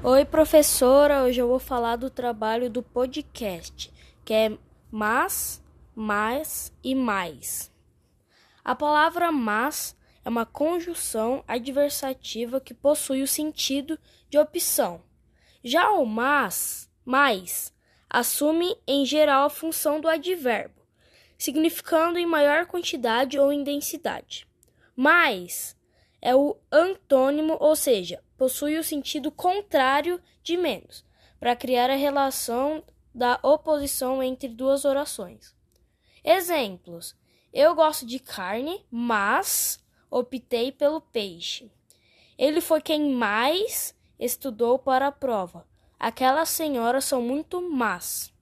Oi, 0.00 0.24
professora. 0.24 1.24
Hoje 1.24 1.40
eu 1.40 1.48
vou 1.48 1.58
falar 1.58 1.96
do 1.96 2.08
trabalho 2.08 2.70
do 2.70 2.84
podcast, 2.84 3.92
que 4.24 4.32
é 4.32 4.56
mas, 4.92 5.60
mais 5.92 6.72
e 6.84 6.94
mais. 6.94 7.68
A 8.64 8.76
palavra 8.76 9.32
mas 9.32 9.96
é 10.24 10.28
uma 10.28 10.46
conjunção 10.46 11.42
adversativa 11.48 12.60
que 12.60 12.72
possui 12.72 13.22
o 13.22 13.26
sentido 13.26 13.98
de 14.30 14.38
opção. 14.38 15.02
Já 15.64 15.90
o 15.90 16.06
mas, 16.06 16.88
mais, 17.04 17.74
assume 18.08 18.76
em 18.86 19.04
geral 19.04 19.46
a 19.46 19.50
função 19.50 20.00
do 20.00 20.08
advérbio, 20.08 20.86
significando 21.36 22.20
em 22.20 22.26
maior 22.26 22.66
quantidade 22.66 23.36
ou 23.36 23.52
intensidade. 23.52 24.46
Mais 24.94 25.76
é 26.22 26.36
o 26.36 26.56
antônimo, 26.70 27.56
ou 27.58 27.74
seja, 27.74 28.22
possui 28.38 28.78
o 28.78 28.84
sentido 28.84 29.30
contrário 29.30 30.22
de 30.42 30.56
menos, 30.56 31.04
para 31.38 31.56
criar 31.56 31.90
a 31.90 31.96
relação 31.96 32.82
da 33.14 33.38
oposição 33.42 34.22
entre 34.22 34.48
duas 34.48 34.84
orações. 34.84 35.54
Exemplos: 36.24 37.16
Eu 37.52 37.74
gosto 37.74 38.06
de 38.06 38.20
carne, 38.20 38.86
mas 38.90 39.84
optei 40.10 40.70
pelo 40.70 41.00
peixe. 41.00 41.70
Ele 42.38 42.60
foi 42.60 42.80
quem 42.80 43.10
mais 43.10 43.94
estudou 44.18 44.78
para 44.78 45.08
a 45.08 45.12
prova. 45.12 45.66
Aquelas 45.98 46.48
senhoras 46.48 47.04
são 47.04 47.20
muito 47.20 47.60
más. 47.60 48.32